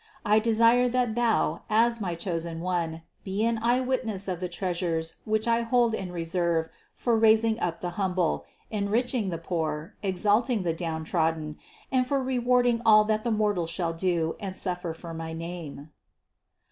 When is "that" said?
0.89-1.13, 13.03-13.23